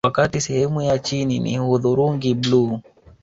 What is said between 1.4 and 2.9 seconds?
hudhurungi bluu